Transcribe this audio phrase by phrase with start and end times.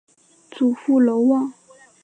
[0.49, 1.53] 祖父娄旺。